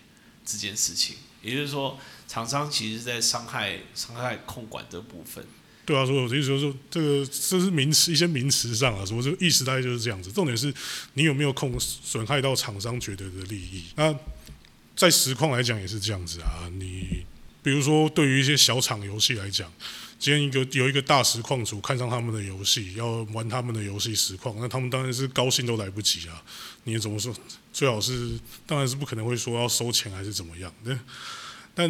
[0.44, 1.16] 这件事情。
[1.40, 5.44] 也就是说，厂商其实在伤害伤害控管这部分。
[5.84, 10.30] 对啊，所以我的意思就是说，这个这是名词一些名词上啊，我这个意思大概就是这样子。
[10.30, 10.72] 重点是
[11.14, 13.86] 你有没有控损害到厂商觉得的利益？
[13.96, 14.14] 那
[14.94, 16.70] 在实况来讲也是这样子啊。
[16.78, 17.26] 你
[17.64, 19.70] 比如说，对于一些小厂游戏来讲，
[20.20, 26.40] 今天一个有一个大实况主看上他们的游戏，要玩他们的游戏实况，那他们当然是高兴都来不及啊。
[26.84, 27.34] 你怎么说？
[27.72, 30.96] 最好是当然是不可能会说要收钱还是怎么样的。
[31.74, 31.88] 但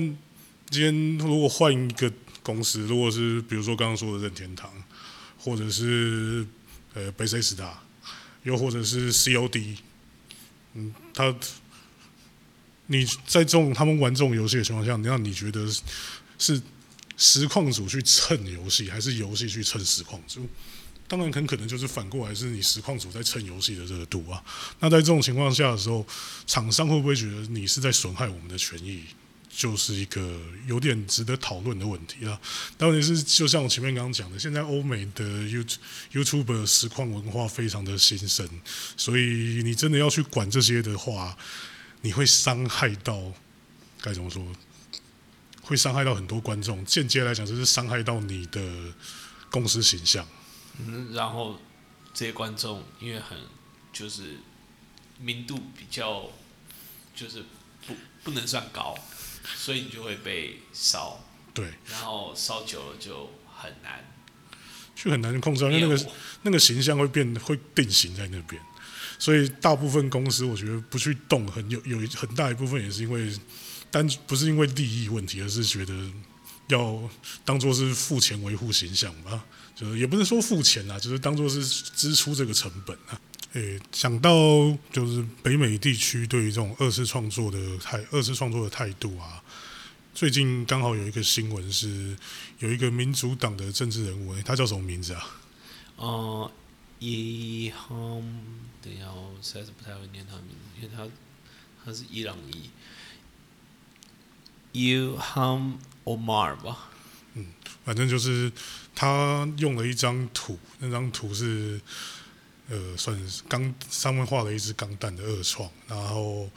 [0.71, 2.12] 今天如果换一个。
[2.45, 4.68] 公司如果是比如说刚刚说的任天堂，
[5.38, 6.45] 或者是
[6.92, 7.81] 呃贝塞斯达，
[8.42, 9.77] 又或者是 COD，
[10.75, 11.33] 嗯，他
[12.88, 15.64] 你在这种他们玩这种游戏的情况下，你让你觉得
[16.37, 16.61] 是
[17.16, 20.45] 实况组去蹭游戏，还是游戏去蹭实况组？
[21.07, 24.42] 当然很可能就是反过来，是你实况组在蹭游戏的热度啊。
[24.81, 26.05] 那在这种情况下的时候，
[26.45, 29.05] 厂商会不会觉得你是在损害我们的权益？
[29.55, 32.41] 就是一个有点值得讨论的问题了。
[32.79, 35.62] 当然是就像我前面刚刚讲的，现在欧美的 You
[36.11, 38.49] YouTube 实况文化非常的兴盛，
[38.97, 41.37] 所以你真的要去管这些的话，
[42.01, 43.21] 你会伤害到
[44.01, 44.43] 该怎么说？
[45.61, 48.93] 会伤害到很多观众，间接来讲就是伤害到你的
[49.51, 50.27] 公司形象。
[50.79, 51.61] 嗯，然后
[52.15, 53.38] 这些观众因为很
[53.93, 54.38] 就是
[55.21, 56.31] 明度比较
[57.15, 57.45] 就是
[57.87, 58.97] 不不能算高。
[59.57, 64.05] 所以你就会被烧，对，然后烧久了就很难，
[64.94, 66.07] 就很难控制，因为那个
[66.42, 68.61] 那个形象会变，会定型在那边。
[69.18, 73.33] 所以大部分公司，我觉得不去动，很有有很大一部分也是因为
[73.90, 75.94] 单不是因为利益问题，而是觉得
[76.68, 77.00] 要
[77.44, 79.44] 当做是付钱维护形象吧，
[79.76, 83.20] 就是也不是说付钱啊，就是当做是支出这个成本啊。
[83.53, 84.31] 诶，讲到
[84.91, 89.45] 就是北美地区对于这种二次创作的态，二次创作的态度啊，
[90.15, 92.17] 最近刚好有一个新闻是，
[92.61, 95.37] 有一个民主党的政治人物，他叫什么名字啊？
[95.97, 96.51] 哦，
[96.99, 97.95] 伊哈，
[98.81, 101.07] 等一下，我实在是不太会念他名字，因为他
[101.85, 102.71] 他是伊朗裔，
[104.73, 105.61] 伊哈
[106.05, 106.88] 奥马尔吧？
[107.35, 107.49] 嗯，
[107.85, 108.51] 反正就是
[108.95, 111.79] 他用了一张图，那张图是。
[112.73, 116.51] 呃，算是钢上面画了一只钢弹的二创，然后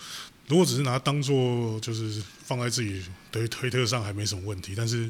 [0.47, 5.09] 如果只是拿它当做就是放在自己的推特上还没什么问题，但是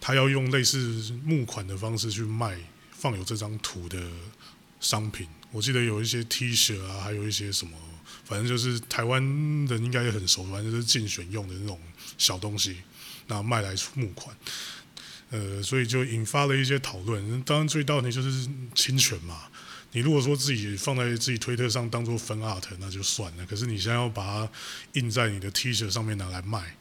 [0.00, 0.78] 他要用类似
[1.24, 2.56] 募款的方式去卖
[2.92, 4.00] 放有这张图的
[4.78, 7.76] 商品，我记得有一些 T 恤啊，还有一些什么，
[8.24, 9.20] 反正就是台湾
[9.66, 11.80] 人应该也很熟，反正就是竞选用的那种
[12.16, 12.76] 小东西，
[13.26, 14.36] 那卖来募款，
[15.30, 17.42] 呃，所以就引发了一些讨论。
[17.42, 19.48] 当然最大问题就是侵权嘛。
[19.94, 23.46] 你如果说自己放在自己推特上当做分 art，那就算了。
[23.46, 24.50] 可是你现在要把它
[24.94, 26.76] 印在你的 T 恤上面拿来卖，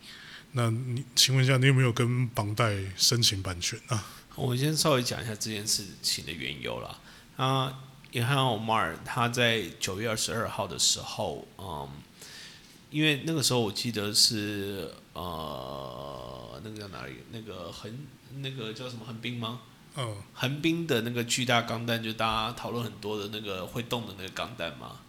[0.54, 4.04] 那你请问一下，你有没有跟绑带申请版权啊？
[4.34, 6.99] 我先稍微讲一下这件事情的缘由啦。
[7.38, 11.88] 啊，约翰奥马尔他在九月二十二号的时候，嗯，
[12.89, 17.13] 因为那个时候我记得是呃，那个叫哪里？
[17.32, 17.95] 那个横，
[18.38, 19.62] 那个叫什么横滨吗？
[19.95, 24.99] 嗯，横滨的那个巨大钢弹，就大家讨论很多的那个会动的那个钢弹嘛，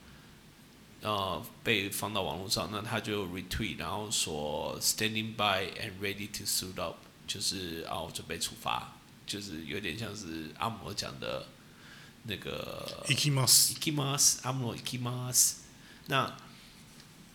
[1.01, 8.93] 呃，被放到网络上，那他就 retweet，然后说 standing by and ready to suit up，就是啊，我准备出发，
[9.27, 11.47] 就是有点像是阿摩讲的
[12.25, 15.55] 那个 ikimas，ikimas，阿摩 ikimas，
[16.09, 16.37] 那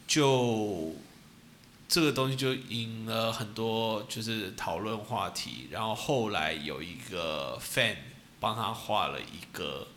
[0.07, 0.93] 就。
[1.89, 7.95] 这个东西就引了很多就是讨论话题，然后后来有一个 fan
[8.39, 9.87] 帮他画了一个，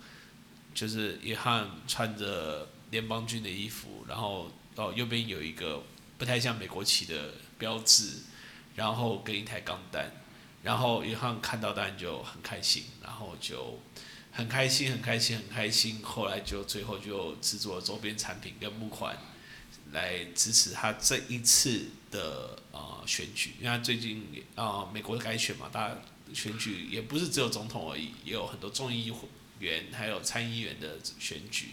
[0.72, 5.82] 就是约翰穿着联邦军的衣服，然后哦右边有一个
[6.16, 8.22] 不太像美国旗的标志，
[8.74, 10.10] 然后跟一台钢弹，
[10.62, 13.78] 然后约翰看到当然就很开心，然后就
[14.32, 19.14] 很开心很开心很开心，后来就最后就制作周边产品跟募款。
[19.92, 24.24] 来支持他这一次的呃选举，因为他最近
[24.54, 25.96] 啊美国改选嘛，大家
[26.32, 29.12] 选举也不是只有总统而已，也有很多众议
[29.58, 31.68] 员还有参议员的选举，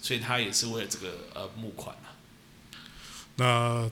[0.00, 2.18] 所以他也是为了这个呃募款啊。
[3.36, 3.90] 那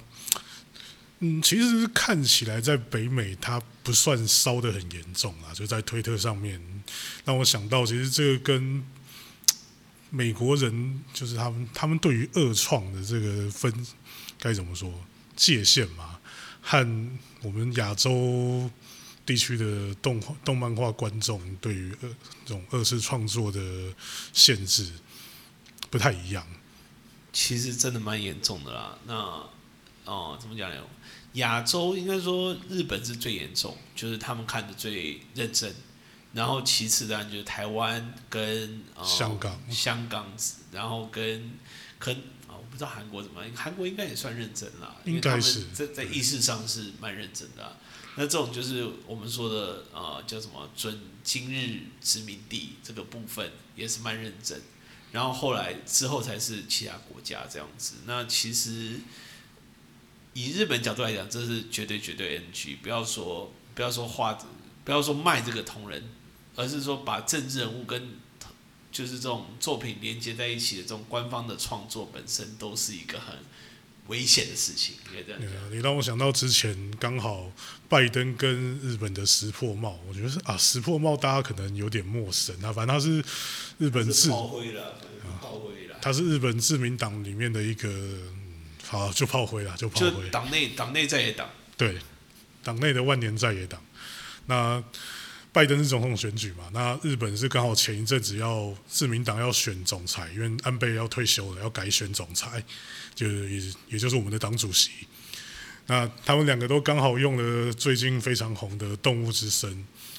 [1.21, 6.61] 嗯，其实看起来在北美他不算烧的很严重啊，就在推特上面
[7.25, 8.85] 让我想到，其实这个跟。
[10.11, 13.73] 美国人就是他们，他们对于恶创的这个分
[14.38, 14.92] 该怎么说
[15.37, 16.18] 界限嘛？
[16.61, 17.11] 和
[17.42, 18.71] 我们亚洲
[19.25, 22.09] 地区的动画动漫画观众对于二
[22.44, 23.61] 这种二次创作的
[24.33, 24.90] 限制
[25.90, 26.47] 不太一样。
[27.33, 28.99] 其实真的蛮严重的啦。
[29.07, 29.14] 那
[30.05, 30.83] 哦，怎么讲呢？
[31.35, 35.75] 亚洲应该说日本是最严重，就是他们看的最认真。
[36.33, 40.27] 然后其次当然就是台湾跟、呃、香港香港，
[40.73, 41.53] 然后跟
[41.99, 42.14] 跟
[42.47, 47.77] 啊、我不知道韩国怎么样，韩国应该也算认真啦，应该是在在意识上是蛮认真的啊、
[48.17, 54.61] 那这种就是我们说的呃叫什么准今日殖民地这个部分也是蛮认真。
[55.11, 57.95] 然后后来之后才是其他国家这样子。
[58.05, 59.01] 那其实
[60.35, 62.77] 以日本角度来讲，这是绝对绝对 NG。
[62.83, 64.38] 不要说不要说画，
[64.88, 66.03] 不要说卖这个同人，
[66.57, 68.14] 而是说把政治人物跟
[68.90, 73.37] 就是这种作品连接在一起的这种官方的创作本身，都是一个很
[74.07, 74.94] 危险的事情。
[75.70, 77.53] 你让我想到之前刚好
[77.87, 83.22] 拜登跟日本的石破茂，我觉得是啊，石破茂大家可能有点陌生啊，反正他是
[83.77, 84.94] 日本自炮灰了，
[85.38, 85.98] 炮灰了。
[86.01, 88.55] 他是日本自民党里面的一个，嗯
[88.87, 90.31] 好就炮灰了，就炮就灰。
[90.31, 91.46] 党内党内在野党，
[91.77, 91.98] 对，
[92.64, 93.79] 党内的万年在野党。
[94.49, 94.83] 那
[95.53, 96.69] 拜登是总统选举嘛？
[96.73, 102.63] 那日本是刚好前一阵子要自民党要选总裁，因为安倍要退休了，要改选总裁，
[103.15, 104.91] 就是也也就是我们的党主席。
[105.87, 109.73] 那他们两个都刚好用了最近非常红的《动物之声》，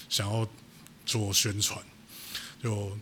[0.10, 0.48] 想要
[1.06, 1.80] 做宣传，
[2.62, 2.98] 就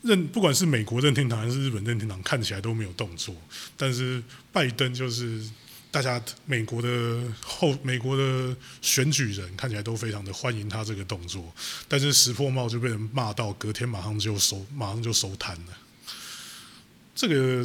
[0.00, 3.36] 任不管是美国任天堂还是日本任天堂，看起来都没有动作，
[3.76, 5.46] 但是拜登就是
[5.94, 11.54] 大家美国的后美国的选举人看起来都非常的欢迎他这个动作，
[11.86, 15.78] 但是石破茂就被人骂到隔天马上就收马上就收摊了。
[17.14, 17.64] 这个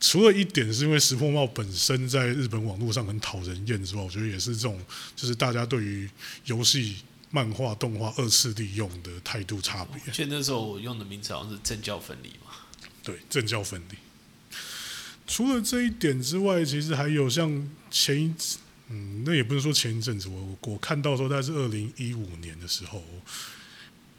[0.00, 6.10] 除了一点是因为石破茂本身在日本网络上很讨人厌之外，我觉得也是这种就是大家对于
[6.46, 6.96] 游戏、
[7.30, 10.02] 漫画、动画二次利用的态度差别。
[10.04, 12.50] 我记得那时候我用的名词好像是政教分离嘛。
[13.04, 13.96] 对，政教分离。
[15.26, 18.32] 除了这一点之外，其实还有像前一，
[18.88, 23.02] 嗯，那也不是说前一阵子，我我看到时候，大概是二零一五年的时候，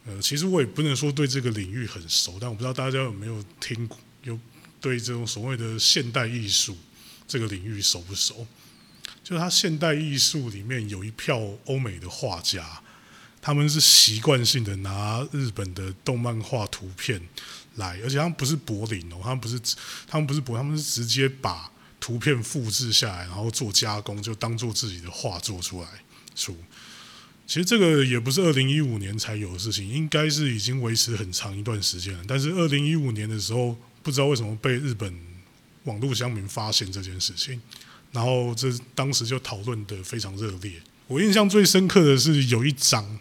[0.04, 4.38] 呃，其实我也不能说对这个领域很熟，但我不知道大家有没有听过，有
[4.80, 6.76] 对这种所谓的现代艺术
[7.26, 8.46] 这个领域熟不熟？
[9.24, 12.82] 就是它现代艺术里面有一票欧美的画家，
[13.40, 17.20] 他们是习惯性的拿日本的动漫画图片
[17.78, 19.58] 来，而且他们不是柏林哦，他们不是
[20.06, 25.88] 他们不是柏，他们是直接把图片复制下来，然后做加工，就当做自己的画做出来
[26.36, 26.56] 出。
[27.46, 32.22] 其实这个也不是二零一五年才有的事情，应该是已经维持很长一段时间了。
[32.28, 35.18] 但是二零一五年的时候，不知道为什么被日本
[35.84, 37.58] 网络乡民发现这件事情，
[38.12, 40.74] 然后这当时就讨论的非常热烈。
[41.06, 43.18] 我印象最深刻的是有一张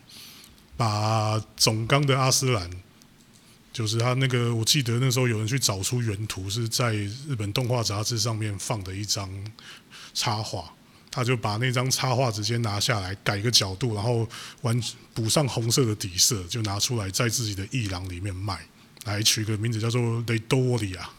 [0.76, 2.70] 把总纲的阿斯兰，
[3.78, 9.30] 就是他那个，我记得那时候有人去找出原图，是在日本动画杂志上面放的一张
[10.16, 10.74] 插画，
[11.12, 14.28] 他就把那张插画直接拿下来，改个角度，然后
[14.62, 14.82] 完
[15.13, 18.68] 补上红色的底色，就拿出来在自己的艺廊里面卖，
[19.06, 21.12] 来取个名字叫做雷多沃里亚，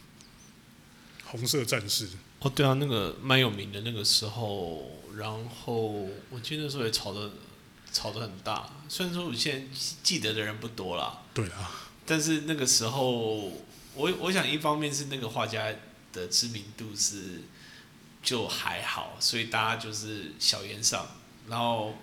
[1.26, 2.08] 红色战士。
[2.40, 7.30] 哦，对啊，那个蛮有名的那个时候，然后我记得那时候也炒得
[7.92, 8.68] 炒得很大。
[8.88, 9.66] 虽然说我现在
[10.02, 13.52] 记得的人不多了，对啊，但是那个时候，
[13.94, 15.66] 我我想一方面是那个画家
[16.10, 17.42] 的知名度是
[18.22, 21.06] 就还好，所以大家就是小言上，
[21.48, 21.94] 然后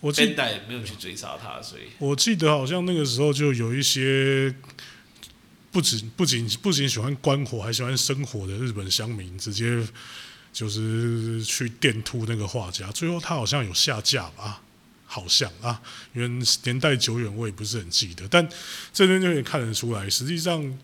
[0.00, 4.52] 我记 Benda 也没有去追杀他，所以我记得好像那个时候就有一些
[5.70, 9.86] 不仅不仅不仅喜欢观火，还喜欢生火的日本乡民，直接
[10.52, 14.60] 就是去电突那个画家，最后他好像有下架吧。
[15.12, 15.82] 好像啊，
[16.14, 18.28] 因为年代久远，我也不是很记得。
[18.28, 18.48] 但
[18.92, 20.78] 这边就可以看得出来，实际上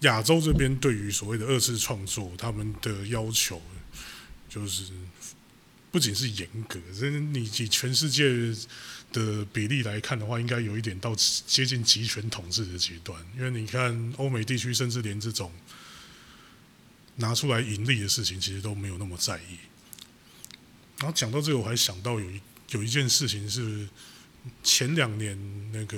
[0.00, 3.60] 亚洲这边对于所谓的二次创作，他们的要求
[4.48, 4.84] 就是
[5.90, 8.24] 不仅是严格，真你以全世界
[9.12, 11.14] 的比例来看的话，应该有一点到
[11.46, 13.22] 接近集权统治的阶段。
[13.36, 15.52] 因为你看欧美地区，甚至连这种
[17.16, 19.58] 拿出来盈利的事情，其实都没有那么在意。
[20.98, 22.40] 然后讲到这个，我还想到有一
[22.70, 23.88] 有一件事情是
[24.62, 25.38] 前两年
[25.72, 25.96] 那个，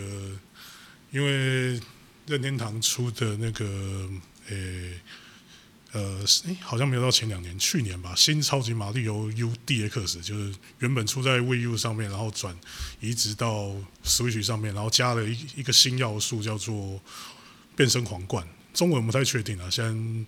[1.11, 1.81] 因为
[2.27, 4.11] 任天堂出的那个，
[4.49, 5.01] 诶、
[5.93, 12.55] 呃，诶、好像没有到前两年，去年吧，新超级马里奥 U DX 就是原本出在 Wii U 上面，然后转
[13.01, 13.75] 移植到
[14.05, 17.01] Switch 上面，然后加了一一个新要素，叫做
[17.75, 18.47] 变身皇冠。
[18.75, 20.27] 中文不太确定啊，先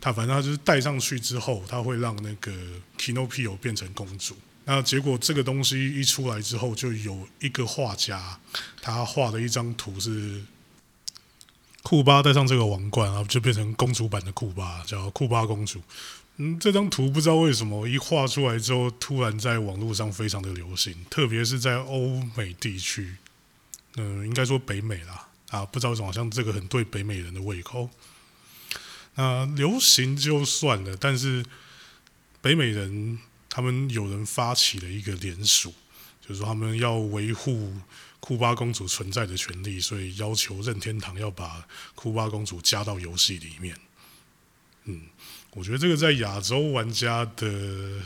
[0.00, 2.52] 他反正他就是戴上去之后，他会让那个
[2.98, 8.38] Kinopio 变成公主，那结果这个东西一出来之后，就有一个画家，
[8.80, 10.42] 他画了一张图是
[11.82, 15.80] 库巴戴上这个王冠啊，就变成公主版的库巴，叫库巴公主。
[16.36, 23.16] 嗯，这张图不知道为什么一画出来之后，突然在网络上非常的流行，特别是在欧美地区，
[23.96, 27.88] 嗯、应该说北美啦，啊，不知道为什么好像这个很对北美人的胃口。
[29.18, 31.44] 那流行就算了，但是
[32.40, 33.18] 北美人
[33.50, 35.74] 他们有人发起了一个联署，
[36.22, 37.74] 就是说他们要维护
[38.20, 41.66] 库巴公主存在的权利，所以要求任天堂要把
[41.96, 43.76] 库巴公主加到游戏里面。
[44.84, 45.02] 嗯，
[45.50, 48.00] 我觉得这个在亚洲玩家的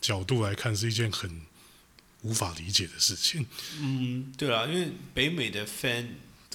[0.00, 1.42] 角度来看是一件很
[2.22, 3.46] 无法理解的事情。
[3.78, 6.06] 嗯，对啊，因为北美的 fan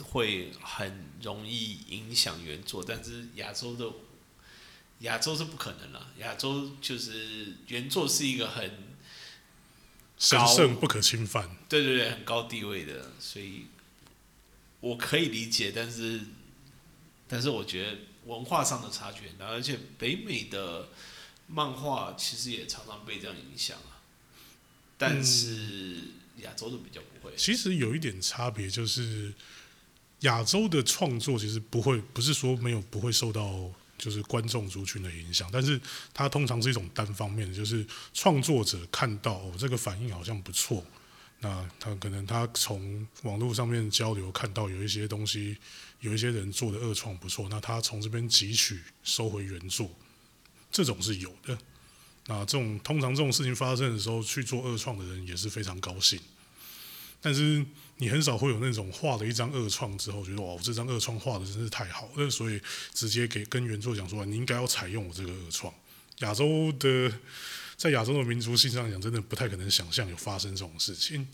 [0.01, 3.91] 会很容易影响原作，但是亚洲的
[4.99, 6.11] 亚洲是不可能了。
[6.19, 8.71] 亚洲就是原作是一个很
[10.17, 11.49] 神圣不可侵犯。
[11.67, 13.67] 对对对很高地位的，所以
[14.79, 16.21] 我可以理解，但是
[17.27, 20.89] 但是我觉得文化上的差距很大，而且北美的
[21.47, 24.01] 漫画其实也常常被这样影响啊，
[24.97, 25.97] 但是
[26.37, 27.35] 亚洲的比较不会。
[27.35, 29.33] 其实有一点差别，就是
[30.21, 35.79] 亚洲的创作其实不会，不是说没有不会受到就是观众族群的影响，但是
[36.13, 40.83] 它通常是一种单方面的，就是创作者看到哦这个反应好像不错，
[41.39, 45.57] 那他可能他从网络上面交流看到有一些东西，
[45.99, 49.89] 有一些人做的二创不错，那他从这边汲取收回原作，
[50.71, 51.57] 这种是有的。
[52.27, 56.19] 那这种通常这种事情发生的时候，去做二创的人也是非常高兴。
[57.19, 57.65] 但是
[58.01, 62.59] 你很少会有那种画了一张恶创之后，觉得哇，我这张恶创画的真是太好了，所以
[62.95, 65.71] 直接给跟原作讲说，你应该要采用我这个恶创。
[66.21, 67.13] 亚洲的
[67.77, 71.27] 在亚洲的民族性上讲，真的不太可能想象有发生这种事情。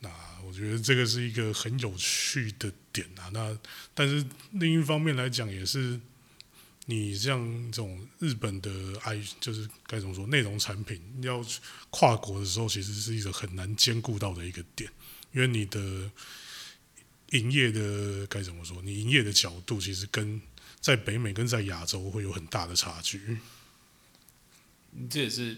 [0.00, 0.10] 那
[0.46, 3.30] 我觉得这个是一个很有趣的点啊。
[3.32, 3.58] 那
[3.94, 4.22] 但是
[4.52, 5.98] 另一方面来讲，也是
[6.84, 8.70] 你像这种日本的
[9.04, 11.42] i 就是该怎么说内容产品要
[11.88, 14.90] 跨国的时候，其实是一个很难兼顾到的一个点，
[15.32, 16.10] 因为你的
[17.30, 20.40] 营业的该怎么说，你营业的角度其实跟
[20.80, 23.38] 在北美跟在亚洲会有很大的差距。
[25.08, 25.56] 这也是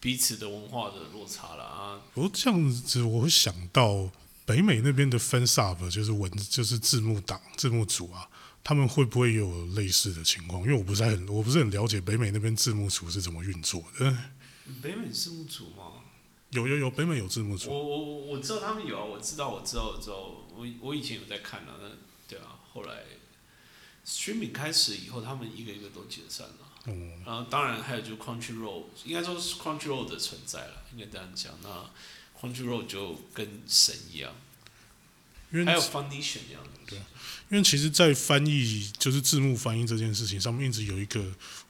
[0.00, 2.02] 彼此的文化的落差了啊。
[2.12, 4.10] 不过这样子，我会想到
[4.44, 8.28] 北美那边的 fan sub 就是文就是字幕党字幕组啊，
[8.64, 10.62] 他们会不会有类似的情况？
[10.62, 14.18] 因为我不是很我不是很了解北美那边字幕组是怎么运作的。
[14.82, 15.95] 北美字幕组吗？
[16.50, 17.70] 有有有，北美有字幕组。
[17.70, 20.16] 我我我我知道他们有啊，我知道我知道我知道，
[20.54, 21.88] 我我以前有在看啊，那
[22.28, 23.02] 对啊，后来
[24.06, 26.54] streaming 开始以后，他们一个一个都解散了。
[26.86, 31.52] 嗯，然后当然还有就是 Crunchyroll，应该说是 Crunchyroll 的存在了，应该这样讲。
[31.62, 31.90] 那
[32.40, 34.32] Crunchyroll 就跟神一样，
[35.52, 36.70] 因为还有 Funimation 一样的。
[36.86, 36.98] 对
[37.48, 41.24] 因为其实，在翻译就是字幕翻译这件事情上面，一直有一个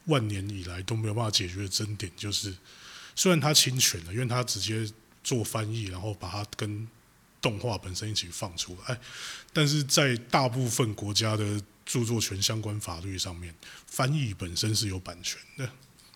[0.05, 2.55] 万年以来都没有办法解决的争点，就是
[3.17, 4.87] 虽然它侵权了，因为它直接
[5.23, 6.87] 做翻译，然后把它跟
[7.41, 8.99] 动画本身一起放出来，
[9.51, 13.53] 但是在大部分国家的著作权相关法律上面，
[13.87, 15.67] 翻译本身是有版权的，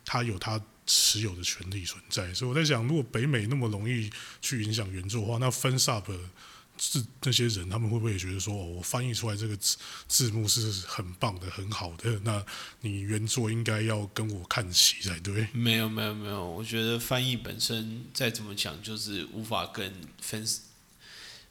[0.06, 2.32] 它有它持有的权利存在。
[2.36, 4.08] 所以我在想，如果北美那么容易
[4.40, 6.04] 去影响原作的话，那分 sub
[6.84, 9.78] 是那些人，他们会不会也觉得说，哦，我翻译出来这个字
[10.08, 12.44] 字幕是很棒的、很好的，那
[12.80, 15.48] 你原作应该要跟我看齐才对？
[15.54, 20.58] 没有没有没有，我觉得翻译本身再怎么讲，就是无法跟 fan，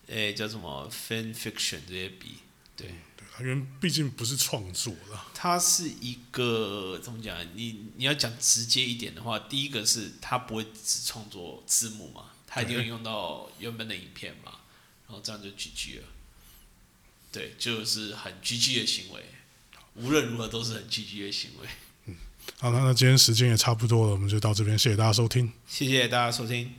[0.09, 2.39] 诶叫什么 fan fiction 这些比。
[2.75, 5.29] 对，对，因为毕竟不是创作了。
[5.33, 7.37] 它是一个怎么讲？
[7.55, 14.53] 你你要讲直接一点的话，第一个是它不会只创作字幕嘛，它一定会用到原本的影片嘛，
[15.11, 16.05] 然后这样就 GG 了。
[17.33, 19.25] 对，就是很 GG 的行为，
[19.97, 21.69] 无论如何都是很 GG 的行为。
[22.07, 22.15] 嗯
[22.59, 25.53] 好，那那今天时间也差不多了，我们就到这边，谢谢大家收听。
[25.69, 26.75] 谢谢大家收听。